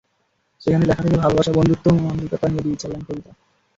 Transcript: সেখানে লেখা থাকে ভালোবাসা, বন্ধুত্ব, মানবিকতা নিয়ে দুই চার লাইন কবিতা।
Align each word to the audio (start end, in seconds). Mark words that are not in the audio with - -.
সেখানে 0.61 0.83
লেখা 0.85 1.03
থাকে 1.03 1.17
ভালোবাসা, 1.17 1.51
বন্ধুত্ব, 1.53 1.85
মানবিকতা 1.97 2.45
নিয়ে 2.47 2.63
দুই 2.63 2.75
চার 2.75 2.89
লাইন 2.91 3.03
কবিতা। 3.07 3.31